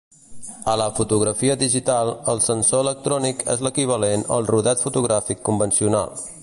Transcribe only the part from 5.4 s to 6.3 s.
convencional.